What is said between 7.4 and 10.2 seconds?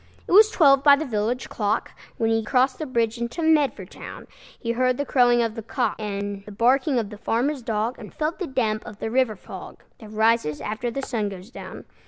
dog, And felt the damp of the river fog, That